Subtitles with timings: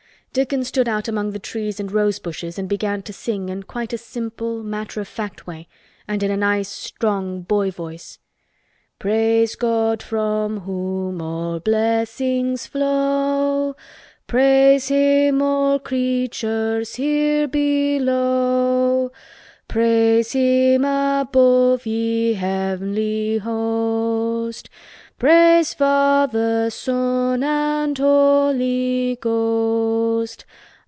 [0.33, 3.91] Dickon stood out among the trees and rose bushes and began to sing in quite
[3.91, 5.67] a simple matter of fact way
[6.07, 8.17] and in a nice strong boy voice:
[8.97, 13.75] "Praise God from whom all blessings flow,
[14.25, 19.11] Praise Him all creatures here below,
[19.67, 24.69] Praise Him above ye Heavenly Host,
[25.17, 30.45] Praise Father, Son, and Holy Ghost.